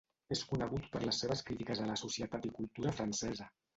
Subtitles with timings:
[0.35, 3.51] És conegut per les seves crítiques a la societat i cultura francesa.